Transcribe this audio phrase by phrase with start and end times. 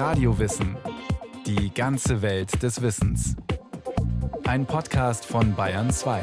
[0.00, 0.78] Radiowissen.
[1.44, 3.36] Die ganze Welt des Wissens.
[4.44, 6.22] Ein Podcast von Bayern 2.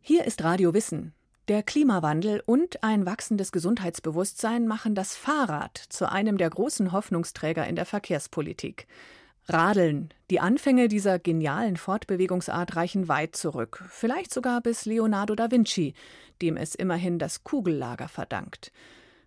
[0.00, 1.14] Hier ist Radio Wissen.
[1.48, 7.74] Der Klimawandel und ein wachsendes Gesundheitsbewusstsein machen das Fahrrad zu einem der großen Hoffnungsträger in
[7.74, 8.86] der Verkehrspolitik.
[9.48, 10.14] Radeln.
[10.30, 15.94] Die Anfänge dieser genialen Fortbewegungsart reichen weit zurück, vielleicht sogar bis Leonardo da Vinci,
[16.40, 18.70] dem es immerhin das Kugellager verdankt.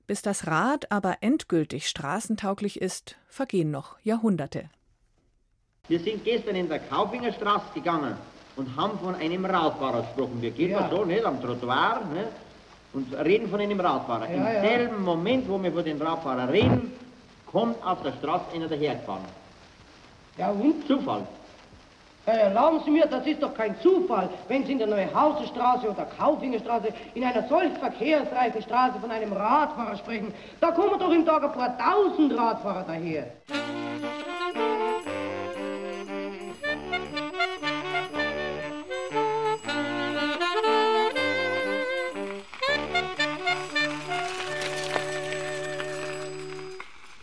[0.05, 4.69] Bis das Rad aber endgültig straßentauglich ist, vergehen noch Jahrhunderte.
[5.87, 8.15] Wir sind gestern in der Kaufingerstraße gegangen
[8.55, 10.41] und haben von einem Radfahrer gesprochen.
[10.41, 10.89] Wir gehen ja.
[10.89, 12.27] so nicht am Trottoir ne,
[12.93, 14.29] und reden von einem Radfahrer.
[14.29, 14.61] Ja, Im ja.
[14.61, 16.91] selben Moment, wo wir von dem Radfahrer reden,
[17.45, 19.25] kommt auf der Straße einer dahergefahren.
[20.37, 20.85] Ja und?
[20.87, 21.25] Zufall.
[22.25, 26.05] Ja, erlauben Sie mir, das ist doch kein Zufall, wenn Sie in der Neuhauserstraße oder
[26.05, 30.33] Kaufingerstraße in einer solch verkehrsreichen Straße von einem Radfahrer sprechen.
[30.61, 33.27] Da kommen doch im Tag ein paar tausend Radfahrer daher.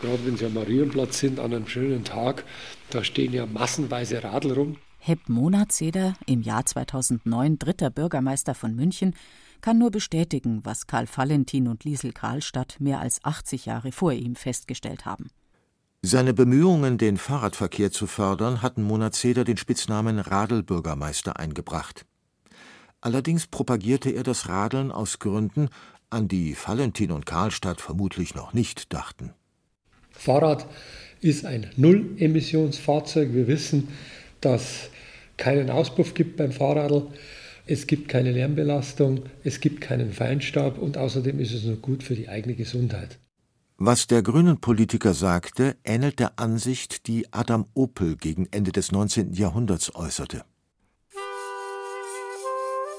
[0.02, 2.44] Gerade wenn Sie am Marienplatz sind an einem schönen Tag,
[2.90, 4.76] da stehen ja massenweise Radl rum.
[5.02, 9.14] Hepp Monatseder, im Jahr 2009 dritter Bürgermeister von München,
[9.62, 14.36] kann nur bestätigen, was Karl Valentin und Liesel Karlstadt mehr als 80 Jahre vor ihm
[14.36, 15.30] festgestellt haben.
[16.02, 22.04] Seine Bemühungen, den Fahrradverkehr zu fördern, hatten Monatseder den Spitznamen Radelbürgermeister eingebracht.
[23.00, 25.70] Allerdings propagierte er das Radeln aus Gründen,
[26.10, 29.32] an die Valentin und Karlstadt vermutlich noch nicht dachten.
[30.10, 30.66] Fahrrad
[31.20, 33.32] ist ein Null-Emissionsfahrzeug.
[33.32, 33.88] Wir wissen,
[34.40, 34.90] dass
[35.36, 37.06] keinen Auspuff gibt beim Fahrradl.
[37.66, 42.14] Es gibt keine Lärmbelastung, es gibt keinen Feinstaub und außerdem ist es nur gut für
[42.14, 43.18] die eigene Gesundheit.
[43.76, 49.32] Was der grünen Politiker sagte, ähnelt der Ansicht, die Adam Opel gegen Ende des 19.
[49.32, 50.44] Jahrhunderts äußerte.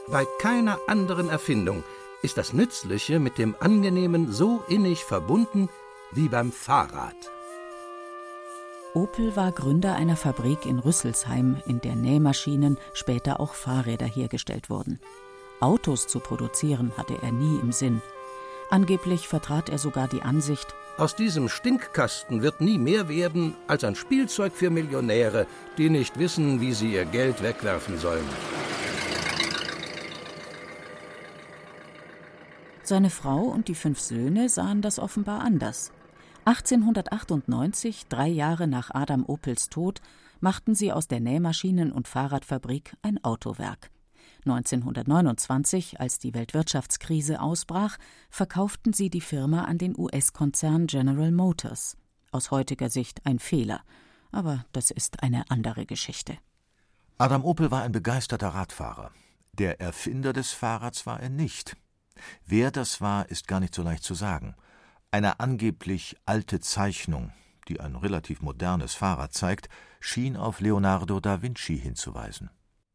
[0.07, 1.83] Bei keiner anderen Erfindung
[2.23, 5.69] ist das Nützliche mit dem Angenehmen so innig verbunden
[6.13, 7.15] wie beim Fahrrad.
[8.93, 14.99] Opel war Gründer einer Fabrik in Rüsselsheim, in der Nähmaschinen, später auch Fahrräder hergestellt wurden.
[15.61, 18.01] Autos zu produzieren hatte er nie im Sinn.
[18.69, 23.95] Angeblich vertrat er sogar die Ansicht, aus diesem Stinkkasten wird nie mehr werden als ein
[23.95, 25.47] Spielzeug für Millionäre,
[25.77, 28.27] die nicht wissen, wie sie ihr Geld wegwerfen sollen.
[32.83, 35.91] Seine Frau und die fünf Söhne sahen das offenbar anders.
[36.51, 40.01] 1898, drei Jahre nach Adam Opels Tod,
[40.41, 43.89] machten sie aus der Nähmaschinen- und Fahrradfabrik ein Autowerk.
[44.45, 47.97] 1929, als die Weltwirtschaftskrise ausbrach,
[48.29, 51.95] verkauften sie die Firma an den US-Konzern General Motors.
[52.31, 53.79] Aus heutiger Sicht ein Fehler,
[54.33, 56.37] aber das ist eine andere Geschichte.
[57.17, 59.11] Adam Opel war ein begeisterter Radfahrer.
[59.53, 61.77] Der Erfinder des Fahrrads war er nicht.
[62.45, 64.55] Wer das war, ist gar nicht so leicht zu sagen.
[65.11, 67.33] Eine angeblich alte Zeichnung,
[67.67, 69.67] die ein relativ modernes Fahrrad zeigt,
[69.99, 72.49] schien auf Leonardo da Vinci hinzuweisen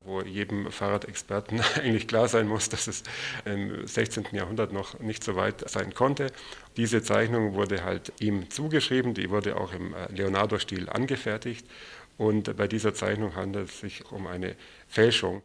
[0.07, 3.03] wo jedem Fahrradexperten eigentlich klar sein muss, dass es
[3.45, 4.27] im 16.
[4.33, 6.33] Jahrhundert noch nicht so weit sein konnte.
[6.77, 11.67] Diese Zeichnung wurde halt ihm zugeschrieben, die wurde auch im äh, Leonardo-Stil angefertigt
[12.17, 14.57] und bei dieser Zeichnung handelt es sich um eine
[14.87, 15.43] Fälschung.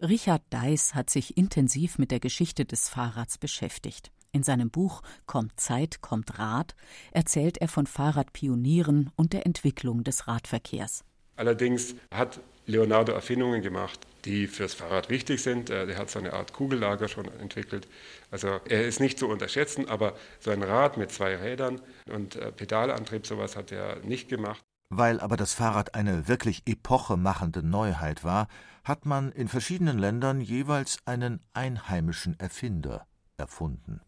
[0.00, 4.12] Richard Deiss hat sich intensiv mit der Geschichte des Fahrrads beschäftigt.
[4.32, 6.74] In seinem Buch Kommt Zeit, kommt Rad
[7.12, 11.04] erzählt er von Fahrradpionieren und der Entwicklung des Radverkehrs.
[11.36, 15.70] Allerdings hat Leonardo Erfindungen gemacht, die fürs Fahrrad wichtig sind.
[15.70, 17.86] Äh, er hat so eine Art Kugellager schon entwickelt.
[18.30, 22.50] Also er ist nicht zu unterschätzen, aber so ein Rad mit zwei Rädern und äh,
[22.50, 24.62] Pedalantrieb, sowas hat er nicht gemacht.
[24.88, 28.48] Weil aber das Fahrrad eine wirklich epochemachende Neuheit war,
[28.84, 34.00] hat man in verschiedenen Ländern jeweils einen einheimischen Erfinder erfunden.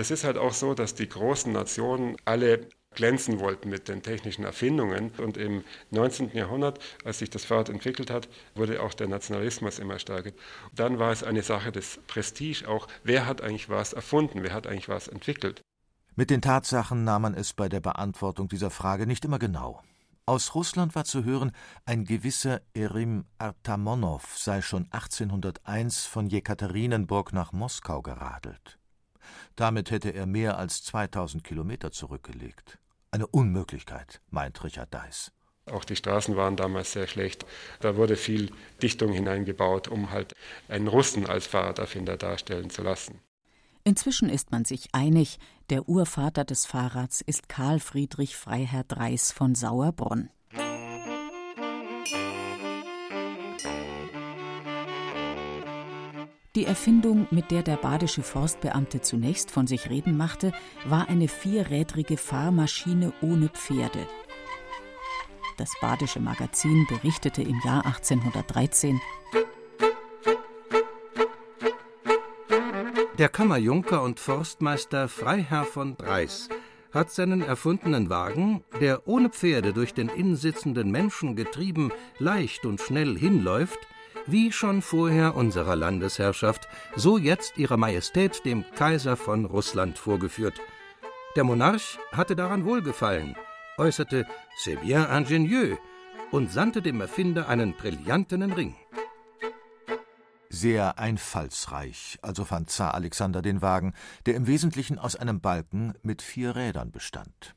[0.00, 4.46] Das ist halt auch so, dass die großen Nationen alle glänzen wollten mit den technischen
[4.46, 5.10] Erfindungen.
[5.18, 6.34] Und im 19.
[6.34, 10.30] Jahrhundert, als sich das Fahrrad entwickelt hat, wurde auch der Nationalismus immer stärker.
[10.74, 14.66] Dann war es eine Sache des Prestige auch, wer hat eigentlich was erfunden, wer hat
[14.66, 15.60] eigentlich was entwickelt.
[16.16, 19.82] Mit den Tatsachen nahm man es bei der Beantwortung dieser Frage nicht immer genau.
[20.24, 21.52] Aus Russland war zu hören,
[21.84, 28.79] ein gewisser Erim Artamonow sei schon 1801 von Jekaterinenburg nach Moskau geradelt.
[29.56, 32.78] Damit hätte er mehr als 2000 Kilometer zurückgelegt.
[33.10, 35.32] Eine Unmöglichkeit, meint Richard Deiss.
[35.66, 37.44] Auch die Straßen waren damals sehr schlecht.
[37.80, 38.50] Da wurde viel
[38.82, 40.34] Dichtung hineingebaut, um halt
[40.68, 43.20] einen Russen als Fahrraderfinder darstellen zu lassen.
[43.84, 45.38] Inzwischen ist man sich einig,
[45.70, 50.30] der Urvater des Fahrrads ist Karl Friedrich Freiherr Dreis von Sauerbrunn.
[56.56, 60.50] Die Erfindung, mit der der badische Forstbeamte zunächst von sich reden machte,
[60.84, 64.08] war eine vierrädrige Fahrmaschine ohne Pferde.
[65.58, 69.00] Das badische Magazin berichtete im Jahr 1813
[73.16, 76.48] Der Kammerjunker und Forstmeister Freiherr von Dreis
[76.90, 83.16] hat seinen erfundenen Wagen, der ohne Pferde durch den innensitzenden Menschen getrieben leicht und schnell
[83.16, 83.78] hinläuft,
[84.26, 90.60] wie schon vorher unserer Landesherrschaft, so jetzt ihrer Majestät dem Kaiser von Russland vorgeführt.
[91.36, 93.36] Der Monarch hatte daran wohlgefallen,
[93.78, 94.26] äußerte
[94.56, 95.78] C'est bien ingénieux
[96.30, 98.74] und sandte dem Erfinder einen brillantenen Ring.
[100.48, 103.94] Sehr einfallsreich, also fand Zar Alexander den Wagen,
[104.26, 107.54] der im Wesentlichen aus einem Balken mit vier Rädern bestand.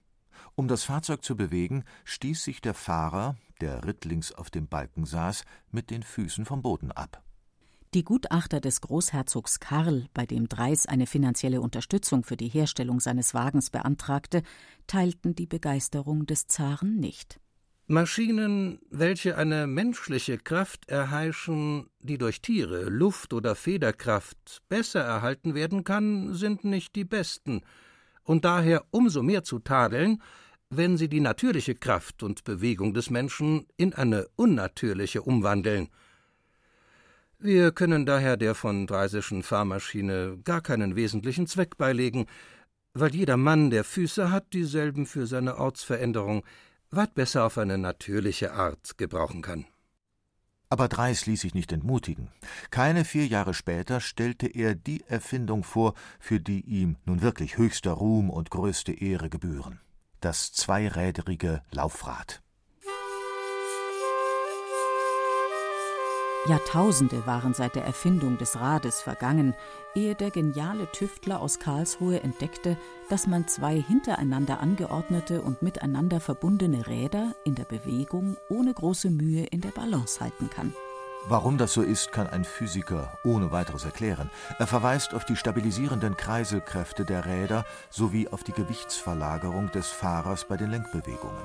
[0.56, 5.45] Um das Fahrzeug zu bewegen, stieß sich der Fahrer, der rittlings auf dem Balken saß,
[5.71, 7.24] mit den Füßen vom Boden ab.
[7.94, 13.33] Die Gutachter des Großherzogs Karl, bei dem Dreis eine finanzielle Unterstützung für die Herstellung seines
[13.33, 14.44] Wagens beantragte,
[14.86, 17.39] teilten die Begeisterung des Zaren nicht.
[17.88, 25.86] Maschinen, welche eine menschliche Kraft erheischen, die durch Tiere, Luft oder Federkraft besser erhalten werden
[25.86, 27.62] kann, sind nicht die besten,
[28.24, 30.21] und daher umso mehr zu tadeln,
[30.78, 35.90] wenn sie die natürliche Kraft und Bewegung des Menschen in eine unnatürliche umwandeln.
[37.40, 42.25] Wir können daher der von Dreisischen Fahrmaschine gar keinen wesentlichen Zweck beilegen,
[42.94, 46.46] weil jeder Mann, der Füße hat, dieselben für seine Ortsveränderung
[46.92, 49.66] weit besser auf eine natürliche Art gebrauchen kann.
[50.70, 52.30] Aber Dreis ließ sich nicht entmutigen.
[52.72, 57.92] Keine vier Jahre später stellte er die Erfindung vor, für die ihm nun wirklich höchster
[57.92, 59.80] Ruhm und größte Ehre gebühren:
[60.24, 62.42] das zweirädrige Laufrad.
[66.46, 69.54] Jahrtausende waren seit der Erfindung des Rades vergangen,
[69.96, 72.78] ehe der geniale Tüftler aus Karlsruhe entdeckte,
[73.10, 79.46] dass man zwei hintereinander angeordnete und miteinander verbundene Räder in der Bewegung ohne große Mühe
[79.46, 80.74] in der Balance halten kann.
[81.25, 84.30] Warum das so ist, kann ein Physiker ohne weiteres erklären.
[84.60, 90.58] Er verweist auf die stabilisierenden Kreiselkräfte der Räder sowie auf die Gewichtsverlagerung des Fahrers bei
[90.58, 91.44] den Lenkbewegungen.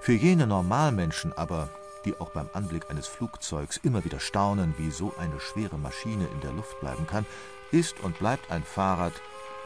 [0.00, 1.68] Für jene Normalmenschen aber
[2.04, 6.40] die auch beim Anblick eines Flugzeugs immer wieder staunen, wie so eine schwere Maschine in
[6.40, 7.26] der Luft bleiben kann,
[7.70, 9.12] ist und bleibt ein Fahrrad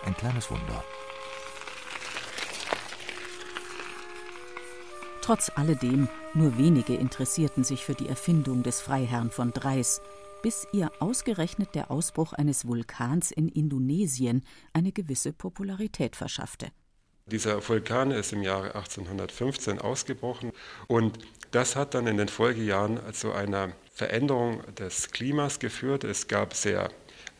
[0.04, 0.84] ein kleines Wunder.
[5.24, 10.02] Trotz alledem, nur wenige interessierten sich für die Erfindung des Freiherrn von Dreis,
[10.42, 14.44] bis ihr ausgerechnet der Ausbruch eines Vulkans in Indonesien
[14.74, 16.66] eine gewisse Popularität verschaffte.
[17.24, 20.52] Dieser Vulkan ist im Jahre 1815 ausgebrochen
[20.88, 21.16] und
[21.52, 26.04] das hat dann in den Folgejahren zu einer Veränderung des Klimas geführt.
[26.04, 26.90] Es gab sehr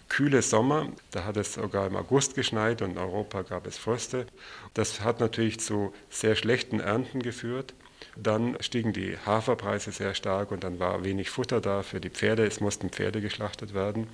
[0.09, 4.27] kühle Sommer, da hat es sogar im August geschneit und in Europa gab es Fröste.
[4.75, 7.75] Das hat natürlich zu sehr schlechten Ernten geführt.
[8.17, 12.47] Dann stiegen die Haferpreise sehr stark und dann war wenig Futter da für die Pferde.
[12.47, 14.07] Es mussten Pferde geschlachtet werden.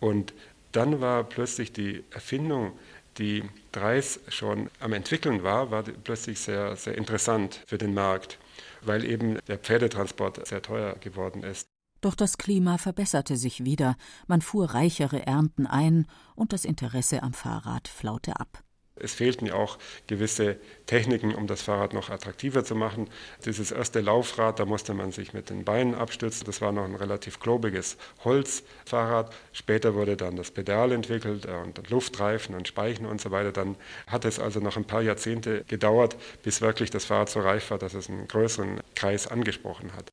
[0.00, 0.32] Und
[0.72, 2.72] dann war plötzlich die Erfindung
[3.18, 8.38] die Dreis schon am entwickeln war, war plötzlich sehr, sehr interessant für den Markt,
[8.82, 11.73] weil eben der Pferdetransport sehr teuer geworden ist.
[12.04, 13.96] Doch das Klima verbesserte sich wieder,
[14.26, 18.62] man fuhr reichere Ernten ein und das Interesse am Fahrrad flaute ab.
[18.94, 23.08] Es fehlten ja auch gewisse Techniken, um das Fahrrad noch attraktiver zu machen.
[23.46, 26.44] Dieses erste Laufrad, da musste man sich mit den Beinen abstützen.
[26.44, 29.34] Das war noch ein relativ klobiges Holzfahrrad.
[29.54, 33.50] Später wurde dann das Pedal entwickelt äh, und Luftreifen und Speichen und so weiter.
[33.50, 33.76] Dann
[34.08, 37.78] hat es also noch ein paar Jahrzehnte gedauert, bis wirklich das Fahrrad so reif war,
[37.78, 40.12] dass es einen größeren Kreis angesprochen hat.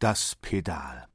[0.00, 1.09] Das Pedal.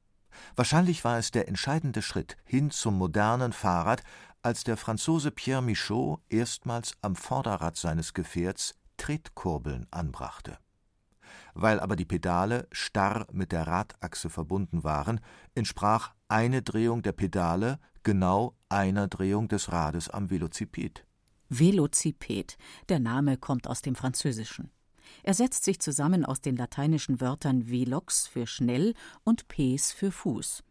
[0.54, 4.02] Wahrscheinlich war es der entscheidende Schritt hin zum modernen Fahrrad,
[4.42, 10.58] als der Franzose Pierre Michaud erstmals am Vorderrad seines Gefährts Tretkurbeln anbrachte.
[11.54, 15.20] Weil aber die Pedale starr mit der Radachse verbunden waren,
[15.54, 21.04] entsprach eine Drehung der Pedale genau einer Drehung des Rades am Velociped.
[21.48, 22.56] Velociped,
[22.88, 24.70] der Name kommt aus dem Französischen.
[25.22, 28.94] Er setzt sich zusammen aus den lateinischen Wörtern velox für schnell
[29.24, 30.62] und pes für Fuß.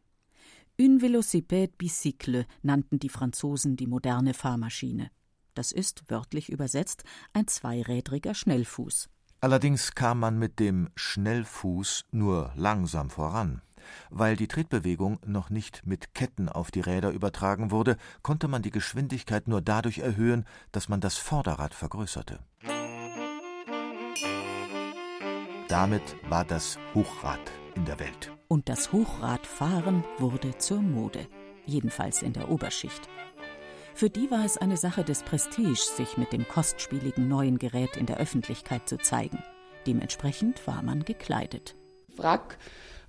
[0.77, 5.09] Une Velocipede Bicycle nannten die Franzosen die moderne Fahrmaschine.
[5.53, 9.09] Das ist, wörtlich übersetzt, ein zweirädriger Schnellfuß.
[9.39, 13.61] Allerdings kam man mit dem Schnellfuß nur langsam voran.
[14.09, 18.71] Weil die Tretbewegung noch nicht mit Ketten auf die Räder übertragen wurde, konnte man die
[18.71, 22.39] Geschwindigkeit nur dadurch erhöhen, dass man das Vorderrad vergrößerte.
[25.67, 27.39] Damit war das Hochrad
[27.75, 28.31] in der Welt.
[28.47, 31.27] Und das Hochradfahren wurde zur Mode,
[31.65, 33.09] jedenfalls in der Oberschicht.
[33.95, 38.05] Für die war es eine Sache des Prestiges, sich mit dem kostspieligen neuen Gerät in
[38.05, 39.39] der Öffentlichkeit zu zeigen.
[39.87, 41.75] Dementsprechend war man gekleidet.
[42.15, 42.59] Wrack,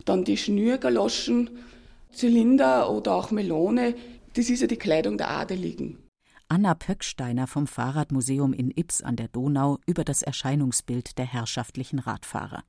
[0.06, 1.50] dann die Schnürgaloschen,
[2.10, 3.94] Zylinder oder auch Melone,
[4.32, 6.05] das ist ja die Kleidung der Adeligen.
[6.48, 12.62] Anna Pöcksteiner vom Fahrradmuseum in Ips an der Donau über das Erscheinungsbild der herrschaftlichen Radfahrer.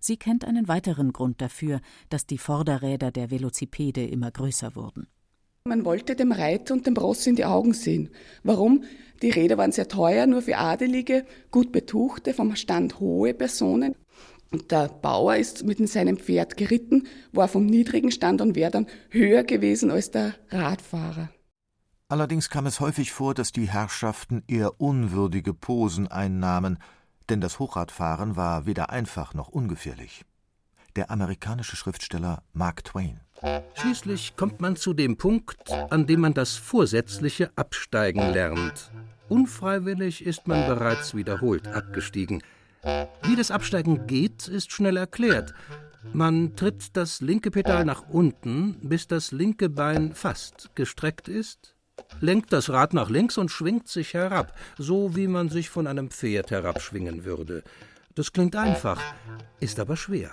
[0.00, 5.06] Sie kennt einen weiteren Grund dafür, dass die Vorderräder der Velocipede immer größer wurden.
[5.66, 8.10] Man wollte dem Reiter und dem Ross in die Augen sehen.
[8.42, 8.84] Warum?
[9.22, 13.94] Die Räder waren sehr teuer, nur für Adelige, gut betuchte, vom Stand hohe Personen.
[14.52, 18.88] Und der Bauer ist mit seinem Pferd geritten, war vom niedrigen Stand und wäre dann
[19.08, 21.30] höher gewesen als der Radfahrer.
[22.14, 26.78] Allerdings kam es häufig vor, dass die Herrschaften eher unwürdige Posen einnahmen,
[27.28, 30.24] denn das Hochradfahren war weder einfach noch ungefährlich.
[30.94, 33.18] Der amerikanische Schriftsteller Mark Twain.
[33.74, 38.92] Schließlich kommt man zu dem Punkt, an dem man das vorsätzliche Absteigen lernt.
[39.28, 42.44] Unfreiwillig ist man bereits wiederholt abgestiegen.
[43.24, 45.52] Wie das Absteigen geht, ist schnell erklärt.
[46.12, 51.73] Man tritt das linke Pedal nach unten, bis das linke Bein fast gestreckt ist,
[52.20, 56.10] lenkt das Rad nach links und schwingt sich herab, so wie man sich von einem
[56.10, 57.62] Pferd herabschwingen würde.
[58.14, 59.00] Das klingt einfach,
[59.60, 60.32] ist aber schwer.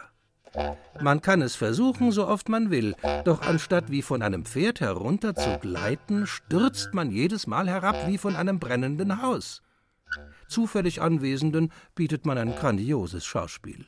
[1.01, 5.33] Man kann es versuchen, so oft man will, doch anstatt wie von einem Pferd herunter
[5.33, 9.61] zu gleiten, stürzt man jedes Mal herab wie von einem brennenden Haus.
[10.49, 13.85] Zufällig Anwesenden bietet man ein grandioses Schauspiel.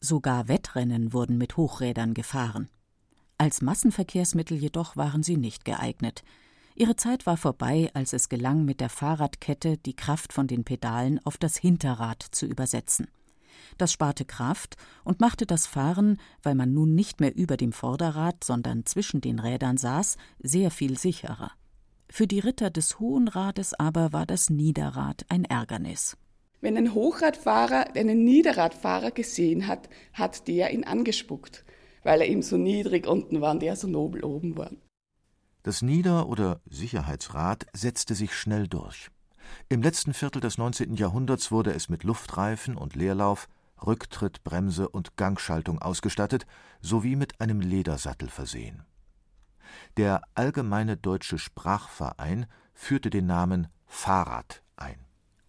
[0.00, 2.68] Sogar Wettrennen wurden mit Hochrädern gefahren.
[3.38, 6.22] Als Massenverkehrsmittel jedoch waren sie nicht geeignet.
[6.74, 11.20] Ihre Zeit war vorbei, als es gelang, mit der Fahrradkette die Kraft von den Pedalen
[11.24, 13.08] auf das Hinterrad zu übersetzen.
[13.78, 18.44] Das sparte Kraft und machte das Fahren, weil man nun nicht mehr über dem Vorderrad,
[18.44, 21.52] sondern zwischen den Rädern saß, sehr viel sicherer.
[22.08, 26.16] Für die Ritter des Hohen Rades aber war das Niederrad ein Ärgernis.
[26.60, 31.64] Wenn ein Hochradfahrer einen Niederradfahrer gesehen hat, hat der ihn angespuckt,
[32.02, 34.72] weil er ihm so niedrig unten war und der so nobel oben war.
[35.62, 39.10] Das Nieder- oder Sicherheitsrad setzte sich schnell durch.
[39.68, 40.94] Im letzten Viertel des 19.
[40.94, 43.48] Jahrhunderts wurde es mit Luftreifen und Leerlauf,
[43.86, 46.46] Rücktritt, Bremse und Gangschaltung ausgestattet
[46.80, 48.84] sowie mit einem Ledersattel versehen.
[49.96, 54.98] Der Allgemeine Deutsche Sprachverein führte den Namen Fahrrad ein.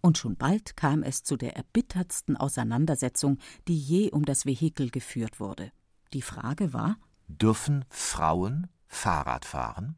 [0.02, 3.38] Und schon bald kam es zu der erbittertsten Auseinandersetzung,
[3.68, 5.72] die je um das Vehikel geführt wurde.
[6.14, 9.96] Die Frage war: Dürfen Frauen Fahrrad fahren?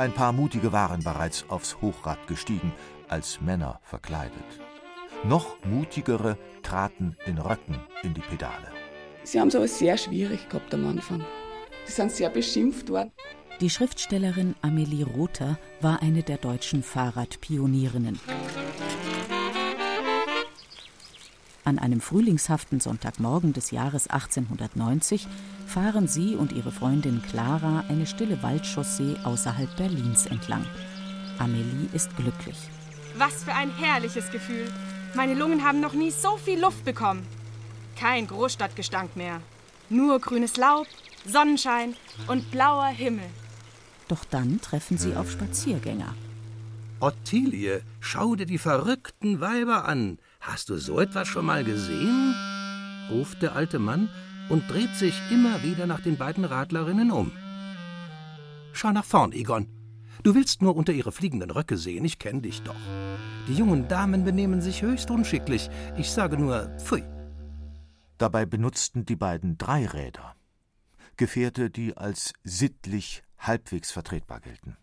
[0.00, 2.72] Ein paar Mutige waren bereits aufs Hochrad gestiegen,
[3.08, 4.32] als Männer verkleidet.
[5.24, 8.68] Noch mutigere traten in Röcken in die Pedale.
[9.24, 11.22] Sie haben es aber sehr schwierig gehabt am Anfang.
[11.84, 13.12] Sie sind sehr beschimpft worden.
[13.60, 18.18] Die Schriftstellerin Amelie Rother war eine der deutschen Fahrradpionierinnen.
[21.64, 25.26] An einem frühlingshaften Sonntagmorgen des Jahres 1890
[25.66, 30.64] fahren sie und ihre Freundin Clara eine stille Waldchaussee außerhalb Berlins entlang.
[31.38, 32.56] Amelie ist glücklich.
[33.16, 34.66] Was für ein herrliches Gefühl.
[35.14, 37.26] Meine Lungen haben noch nie so viel Luft bekommen.
[37.98, 39.40] Kein Großstadtgestank mehr.
[39.90, 40.86] Nur grünes Laub,
[41.26, 41.94] Sonnenschein
[42.28, 43.26] und blauer Himmel.
[44.08, 46.14] Doch dann treffen sie auf Spaziergänger.
[47.00, 50.18] Ottilie, schau dir die verrückten Weiber an.
[50.40, 52.34] Hast du so etwas schon mal gesehen?
[53.10, 54.08] ruft der alte Mann
[54.48, 57.32] und dreht sich immer wieder nach den beiden Radlerinnen um.
[58.72, 59.68] Schau nach vorn, Egon.
[60.22, 62.76] Du willst nur unter ihre fliegenden Röcke sehen, ich kenn dich doch.
[63.48, 65.70] Die jungen Damen benehmen sich höchst unschicklich.
[65.96, 67.04] Ich sage nur, pfui.
[68.18, 70.36] Dabei benutzten die beiden drei Räder.
[71.16, 74.76] Gefährte, die als sittlich halbwegs vertretbar gelten.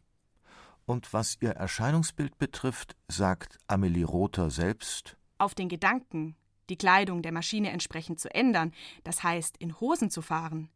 [0.85, 6.35] Und was ihr Erscheinungsbild betrifft, sagt Amelie Rother selbst: Auf den Gedanken,
[6.69, 10.69] die Kleidung der Maschine entsprechend zu ändern, das heißt in Hosen zu fahren,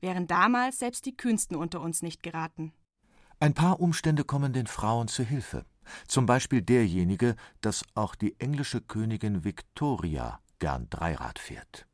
[0.00, 2.72] wären damals selbst die Kühnsten unter uns nicht geraten.
[3.40, 5.66] Ein paar Umstände kommen den Frauen zu Hilfe.
[6.08, 11.86] Zum Beispiel derjenige, dass auch die englische Königin Victoria gern Dreirad fährt.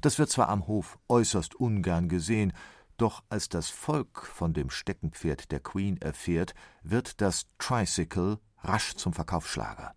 [0.00, 2.52] Das wird zwar am Hof äußerst ungern gesehen,
[2.96, 9.12] doch als das Volk von dem Steckenpferd der Queen erfährt, wird das Tricycle rasch zum
[9.12, 9.94] Verkaufsschlager.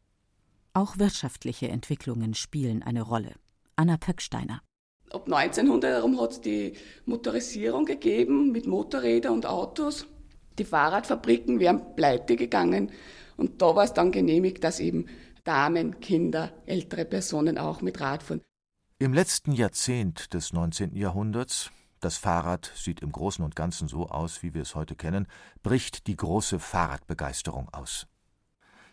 [0.73, 3.33] Auch wirtschaftliche Entwicklungen spielen eine Rolle.
[3.75, 4.61] Anna Pöcksteiner.
[5.11, 6.73] Ab 1900 herum hat es die
[7.05, 10.05] Motorisierung gegeben mit Motorrädern und Autos.
[10.59, 12.91] Die Fahrradfabriken wären pleite gegangen
[13.38, 15.07] und da war es dann genehmigt, dass eben
[15.43, 18.41] Damen, Kinder, ältere Personen auch mit Rad fahren.
[18.99, 20.95] Im letzten Jahrzehnt des 19.
[20.95, 21.71] Jahrhunderts,
[22.01, 25.27] das Fahrrad sieht im Großen und Ganzen so aus, wie wir es heute kennen,
[25.63, 28.05] bricht die große Fahrradbegeisterung aus.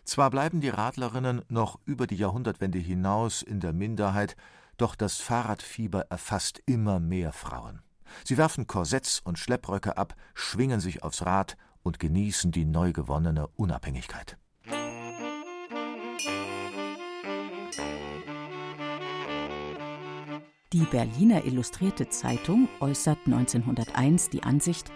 [0.07, 4.37] Zwar bleiben die Radlerinnen noch über die Jahrhundertwende hinaus in der Minderheit,
[4.77, 7.81] doch das Fahrradfieber erfasst immer mehr Frauen.
[8.23, 13.47] Sie werfen Korsetts und Schleppröcke ab, schwingen sich aufs Rad und genießen die neu gewonnene
[13.57, 14.37] Unabhängigkeit.
[20.71, 24.89] Die Berliner Illustrierte Zeitung äußert 1901 die Ansicht,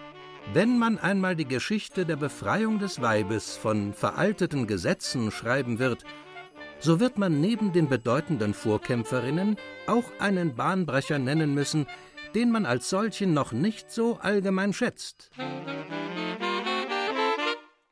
[0.52, 6.04] wenn man einmal die Geschichte der Befreiung des Weibes von veralteten Gesetzen schreiben wird,
[6.78, 9.56] so wird man neben den bedeutenden Vorkämpferinnen
[9.86, 11.86] auch einen Bahnbrecher nennen müssen,
[12.34, 15.30] den man als solchen noch nicht so allgemein schätzt.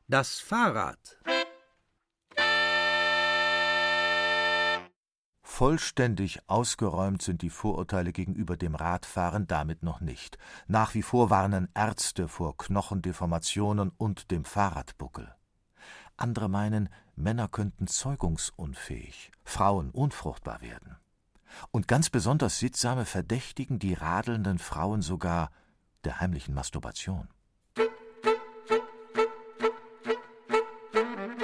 [0.09, 0.99] Das Fahrrad.
[5.61, 10.39] Vollständig ausgeräumt sind die Vorurteile gegenüber dem Radfahren damit noch nicht.
[10.69, 15.35] Nach wie vor warnen Ärzte vor Knochendeformationen und dem Fahrradbuckel.
[16.17, 20.97] Andere meinen, Männer könnten zeugungsunfähig, Frauen unfruchtbar werden.
[21.71, 25.51] Und ganz besonders Sittsame verdächtigen die radelnden Frauen sogar
[26.05, 27.29] der heimlichen Masturbation.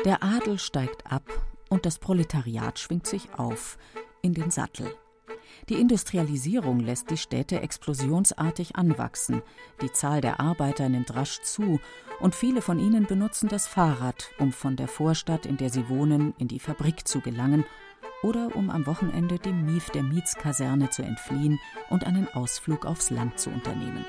[0.07, 1.25] Der Adel steigt ab
[1.69, 3.77] und das Proletariat schwingt sich auf
[4.27, 4.93] in den Sattel.
[5.69, 9.43] Die Industrialisierung lässt die Städte explosionsartig anwachsen,
[9.81, 11.81] die Zahl der Arbeiter nimmt rasch zu,
[12.21, 16.35] und viele von ihnen benutzen das Fahrrad, um von der Vorstadt, in der sie wohnen,
[16.39, 17.65] in die Fabrik zu gelangen
[18.23, 21.59] oder um am Wochenende dem Mief der Mietskaserne zu entfliehen
[21.91, 24.05] und einen Ausflug aufs Land zu unternehmen.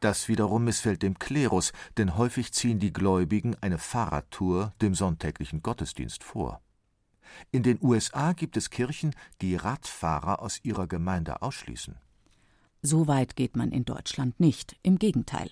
[0.00, 6.22] Das wiederum missfällt dem Klerus, denn häufig ziehen die Gläubigen eine Fahrradtour dem sonntäglichen Gottesdienst
[6.22, 6.60] vor.
[7.50, 11.96] In den USA gibt es Kirchen, die Radfahrer aus ihrer Gemeinde ausschließen.
[12.82, 15.50] So weit geht man in Deutschland nicht, im Gegenteil.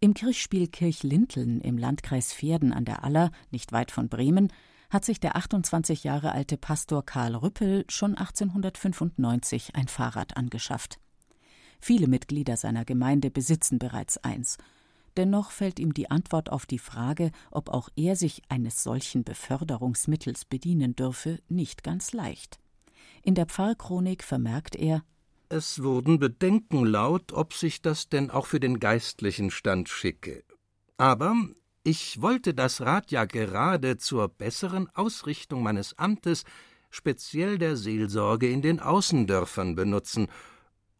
[0.00, 4.52] Im Kirchspiel Kirchlinteln im Landkreis Verden an der Aller, nicht weit von Bremen,
[4.90, 10.98] hat sich der 28 Jahre alte Pastor Karl Rüppel schon 1895 ein Fahrrad angeschafft.
[11.80, 14.58] Viele Mitglieder seiner Gemeinde besitzen bereits eins.
[15.16, 20.44] Dennoch fällt ihm die Antwort auf die Frage, ob auch er sich eines solchen Beförderungsmittels
[20.44, 22.58] bedienen dürfe, nicht ganz leicht.
[23.22, 25.02] In der Pfarrchronik vermerkt er
[25.48, 30.44] Es wurden Bedenken laut, ob sich das denn auch für den geistlichen Stand schicke.
[30.98, 31.34] Aber
[31.82, 36.44] ich wollte das Rad ja gerade zur besseren Ausrichtung meines Amtes,
[36.90, 40.28] speziell der Seelsorge in den Außendörfern benutzen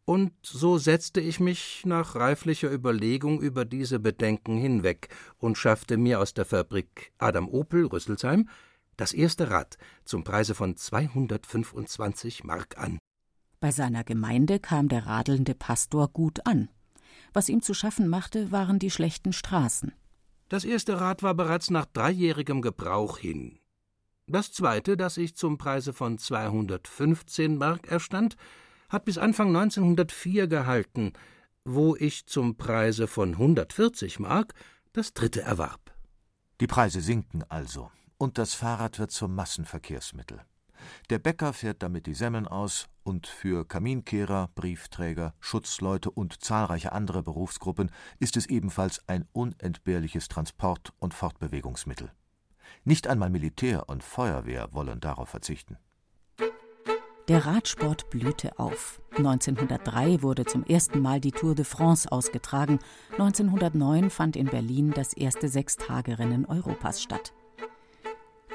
[0.07, 6.21] und so setzte ich mich nach reiflicher Überlegung über diese Bedenken hinweg und schaffte mir
[6.21, 8.47] aus der Fabrik Adam Opel Rüsselsheim
[8.95, 12.99] das erste Rad zum Preise von 225 Mark an.
[13.59, 16.69] Bei seiner Gemeinde kam der radelnde Pastor gut an.
[17.33, 19.91] Was ihm zu schaffen machte, waren die schlechten Straßen.
[20.47, 23.59] Das erste Rad war bereits nach dreijährigem Gebrauch hin.
[24.25, 28.37] Das zweite, das ich zum Preise von 215 Mark erstand,
[28.89, 31.13] hat bis Anfang 1904 gehalten,
[31.65, 34.53] wo ich zum Preise von 140 Mark
[34.93, 35.93] das dritte erwarb.
[36.59, 40.41] Die Preise sinken also, und das Fahrrad wird zum Massenverkehrsmittel.
[41.09, 47.23] Der Bäcker fährt damit die Semmeln aus, und für Kaminkehrer, Briefträger, Schutzleute und zahlreiche andere
[47.23, 52.11] Berufsgruppen ist es ebenfalls ein unentbehrliches Transport- und Fortbewegungsmittel.
[52.83, 55.77] Nicht einmal Militär und Feuerwehr wollen darauf verzichten.
[57.27, 59.01] Der Radsport blühte auf.
[59.17, 62.79] 1903 wurde zum ersten Mal die Tour de France ausgetragen.
[63.11, 67.33] 1909 fand in Berlin das erste Sechstagerennen Europas statt.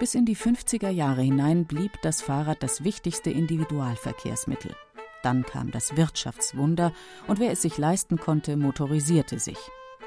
[0.01, 4.75] Bis in die 50er Jahre hinein blieb das Fahrrad das wichtigste Individualverkehrsmittel.
[5.23, 6.95] Dann kam das Wirtschaftswunder
[7.29, 9.59] und wer es sich leisten konnte, motorisierte sich.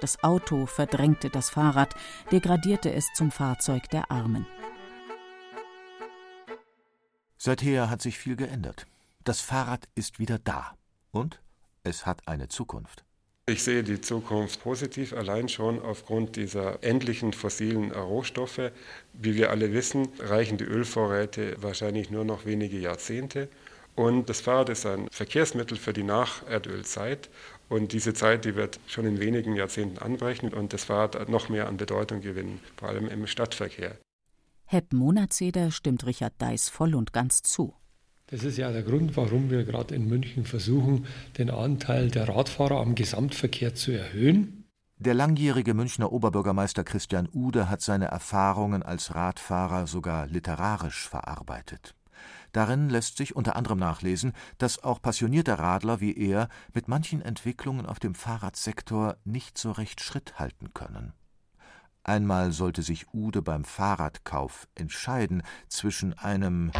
[0.01, 1.93] Das Auto verdrängte das Fahrrad,
[2.31, 4.47] degradierte es zum Fahrzeug der Armen.
[7.37, 8.87] Seither hat sich viel geändert.
[9.23, 10.75] Das Fahrrad ist wieder da.
[11.11, 11.39] Und
[11.83, 13.03] es hat eine Zukunft.
[13.47, 18.71] Ich sehe die Zukunft positiv, allein schon aufgrund dieser endlichen fossilen Rohstoffe.
[19.13, 23.49] Wie wir alle wissen, reichen die Ölvorräte wahrscheinlich nur noch wenige Jahrzehnte.
[23.95, 27.29] Und das Fahrrad ist ein Verkehrsmittel für die Nach-Erdölzeit.
[27.69, 31.67] Und diese Zeit, die wird schon in wenigen Jahrzehnten anbrechen und das Fahrrad noch mehr
[31.67, 33.95] an Bedeutung gewinnen, vor allem im Stadtverkehr.
[34.65, 37.75] Hepp Monatseder stimmt Richard Deis voll und ganz zu.
[38.27, 41.05] Das ist ja der Grund, warum wir gerade in München versuchen,
[41.37, 44.65] den Anteil der Radfahrer am Gesamtverkehr zu erhöhen.
[44.97, 51.93] Der langjährige Münchner Oberbürgermeister Christian Ude hat seine Erfahrungen als Radfahrer sogar literarisch verarbeitet.
[52.51, 57.85] Darin lässt sich unter anderem nachlesen, dass auch passionierte Radler wie er mit manchen Entwicklungen
[57.85, 61.13] auf dem Fahrradsektor nicht so recht Schritt halten können.
[62.07, 66.71] Einmal sollte sich Ude beim Fahrradkauf entscheiden zwischen einem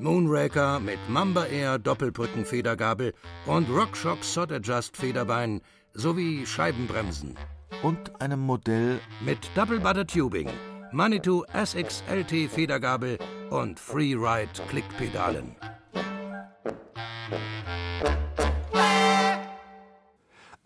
[0.00, 3.12] Moonraker mit Mamba Air Doppelbrückenfedergabel
[3.44, 5.60] und Rockshox Sod Adjust Federbein
[5.92, 7.36] sowie Scheibenbremsen.
[7.82, 10.48] Und einem Modell mit Double Butter Tubing,
[10.90, 13.18] Manitou SXLT Federgabel
[13.50, 15.54] und Freeride Klickpedalen.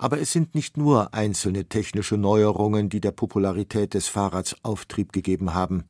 [0.02, 5.54] Aber es sind nicht nur einzelne technische Neuerungen, die der Popularität des Fahrrads Auftrieb gegeben
[5.54, 5.84] haben.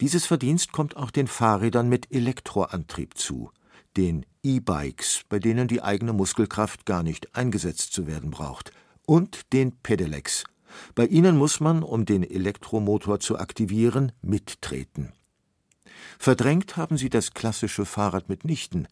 [0.00, 3.52] Dieses Verdienst kommt auch den Fahrrädern mit Elektroantrieb zu,
[3.96, 8.72] den E-Bikes, bei denen die eigene Muskelkraft gar nicht eingesetzt zu werden braucht,
[9.06, 10.42] und den Pedelecs.
[10.96, 15.12] Bei ihnen muss man, um den Elektromotor zu aktivieren, mittreten.
[16.18, 18.88] Verdrängt haben sie das klassische Fahrrad mitnichten,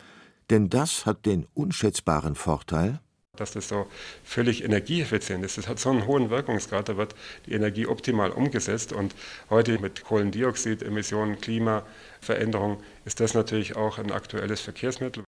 [0.51, 3.01] denn das hat den unschätzbaren Vorteil,
[3.40, 3.87] dass das so
[4.25, 5.59] völlig energieeffizient ist.
[5.59, 7.14] Das hat so einen hohen Wirkungsgrad, da wird
[7.46, 9.14] die Energie optimal umgesetzt und
[9.51, 15.25] heute mit Kohlendioxidemissionen, Klimaveränderung ist das natürlich auch ein aktuelles Verkehrsmittel.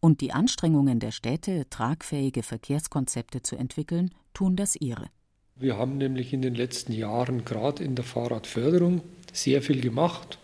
[0.00, 5.06] Und die Anstrengungen der Städte, tragfähige Verkehrskonzepte zu entwickeln, tun das ihre.
[5.54, 10.38] Wir haben nämlich in den letzten Jahren gerade in der Fahrradförderung sehr viel gemacht,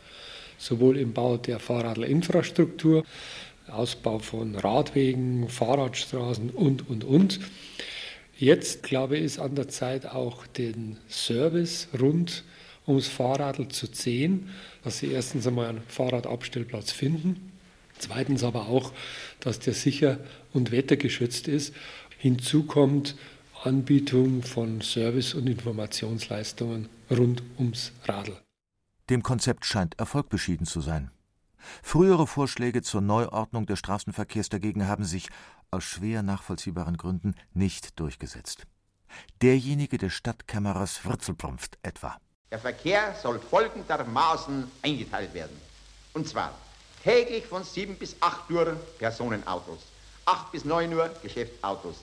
[0.59, 3.05] sowohl im Bau der Fahrradinfrastruktur,
[3.71, 7.41] Ausbau von Radwegen, Fahrradstraßen und, und, und.
[8.37, 12.45] Jetzt, glaube ich, ist an der Zeit auch den Service rund
[12.87, 14.51] ums Fahrradl zu sehen,
[14.83, 17.53] dass sie erstens einmal einen Fahrradabstellplatz finden,
[17.99, 18.93] zweitens aber auch,
[19.41, 20.19] dass der sicher
[20.53, 21.75] und wettergeschützt ist.
[22.17, 23.17] Hinzu kommt
[23.65, 28.37] Anbietung von Service- und Informationsleistungen rund ums Radl.
[29.11, 31.11] Dem Konzept scheint Erfolg beschieden zu sein.
[31.83, 35.29] Frühere Vorschläge zur Neuordnung des Straßenverkehrs dagegen haben sich
[35.71, 38.67] aus schwer nachvollziehbaren Gründen nicht durchgesetzt.
[39.43, 42.17] Derjenige des Stadtkämmerers Wurzelprumpft etwa.
[42.51, 45.57] Der Verkehr soll folgendermaßen eingeteilt werden.
[46.15, 46.53] Und zwar
[47.03, 49.81] täglich von 7 bis 8 Uhr Personenautos,
[50.25, 51.97] 8 bis 9 Uhr Geschäftsautos,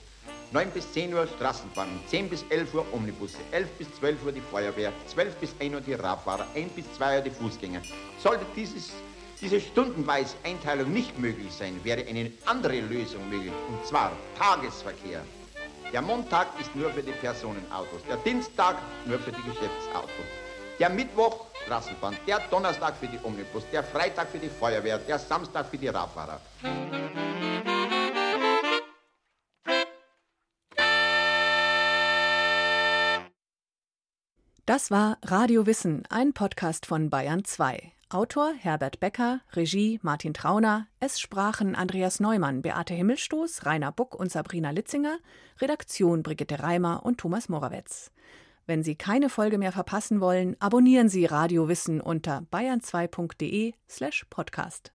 [0.52, 4.40] 9 bis 10 Uhr Straßenbahn, 10 bis 11 Uhr Omnibusse, 11 bis 12 Uhr die
[4.40, 7.82] Feuerwehr, 12 bis 1 Uhr die Radfahrer, 1 bis 2 Uhr die Fußgänger.
[8.22, 8.92] Sollte dieses
[9.40, 15.22] diese stundenweise Einteilung nicht möglich sein, wäre eine andere Lösung möglich, und zwar Tagesverkehr.
[15.92, 20.26] Der Montag ist nur für die Personenautos, der Dienstag nur für die Geschäftsautos.
[20.78, 25.66] Der Mittwoch Straßenbahn, der Donnerstag für die Omnibus, der Freitag für die Feuerwehr, der Samstag
[25.66, 26.40] für die Radfahrer.
[34.64, 37.95] Das war Radio Wissen, ein Podcast von Bayern 2.
[38.08, 44.30] Autor Herbert Becker, Regie Martin Trauner, es sprachen Andreas Neumann, Beate Himmelstoß, Rainer Buck und
[44.30, 45.18] Sabrina Litzinger,
[45.60, 48.12] Redaktion Brigitte Reimer und Thomas Morawetz.
[48.64, 54.92] Wenn Sie keine Folge mehr verpassen wollen, abonnieren Sie Radio Wissen unter bayern2.de slash podcast.